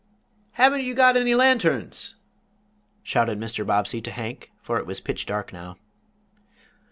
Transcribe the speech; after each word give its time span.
"Haven't 0.53 0.81
you 0.81 0.95
got 0.95 1.15
any 1.15 1.35
lanterns?" 1.35 2.15
shouted 3.03 3.39
Mr. 3.39 3.63
Bobbsey 3.63 4.01
to 4.01 4.09
Hank, 4.09 4.49
for 4.59 4.79
it 4.79 4.87
was 4.87 4.99
pitch 4.99 5.27
dark 5.27 5.53
now. 5.53 5.77